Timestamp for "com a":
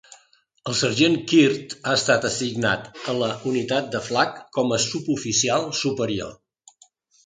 4.59-4.85